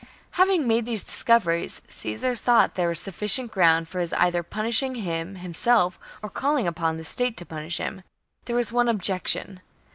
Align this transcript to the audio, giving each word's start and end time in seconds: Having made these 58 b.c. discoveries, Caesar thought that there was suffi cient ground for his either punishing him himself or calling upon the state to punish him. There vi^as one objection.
Having 0.31 0.67
made 0.67 0.87
these 0.87 1.01
58 1.01 1.03
b.c. 1.03 1.05
discoveries, 1.05 1.81
Caesar 1.87 2.35
thought 2.35 2.71
that 2.71 2.75
there 2.75 2.87
was 2.89 2.99
suffi 2.99 3.27
cient 3.27 3.51
ground 3.51 3.87
for 3.87 3.99
his 3.99 4.13
either 4.13 4.41
punishing 4.41 4.95
him 4.95 5.35
himself 5.35 5.99
or 6.23 6.29
calling 6.31 6.65
upon 6.67 6.97
the 6.97 7.05
state 7.05 7.37
to 7.37 7.45
punish 7.45 7.77
him. 7.77 8.01
There 8.45 8.55
vi^as 8.55 8.71
one 8.71 8.89
objection. 8.89 9.59